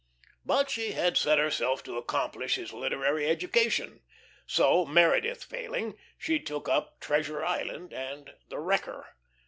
[0.43, 4.01] But she had set herself to accomplish his literary education,
[4.47, 9.09] so, Meredith failing, she took up "Treasure Island" and "The Wrecker."